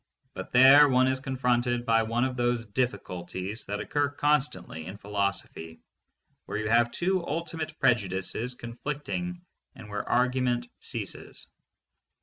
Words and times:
But 0.33 0.51
there 0.51 0.89
one 0.89 1.05
is 1.07 1.19
confronted 1.19 1.85
by 1.85 2.01
one 2.01 2.23
of 2.23 2.35
those 2.35 2.65
difficulties 2.65 3.65
that 3.65 3.79
occur 3.79 4.09
constantly 4.09 4.87
in 4.87 4.97
philosophy, 4.97 5.79
where 6.47 6.57
you 6.57 6.69
have 6.69 6.89
two 6.89 7.23
ultimate 7.23 7.77
prejudices 7.77 8.55
conflicting 8.55 9.43
and 9.75 9.89
where 9.91 10.03
argu 10.03 10.41
ment 10.41 10.67
ceases. 10.79 11.49